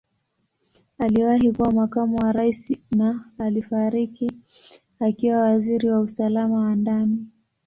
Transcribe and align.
Aliwahi 0.97 1.51
kuwa 1.51 1.71
Makamu 1.71 2.17
wa 2.17 2.31
Rais 2.31 2.77
na 2.91 3.31
alifariki 3.37 4.31
akiwa 4.99 5.39
Waziri 5.41 5.89
wa 5.89 5.99
Usalama 5.99 6.59
wa 6.59 6.75
Ndani. 6.75 7.25